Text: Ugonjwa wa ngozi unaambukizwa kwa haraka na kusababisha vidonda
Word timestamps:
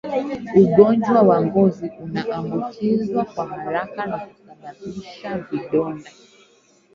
Ugonjwa 0.61 1.19
wa 1.29 1.37
ngozi 1.45 1.87
unaambukizwa 2.03 3.25
kwa 3.25 3.45
haraka 3.47 4.05
na 4.05 4.17
kusababisha 4.27 5.37
vidonda 5.37 6.09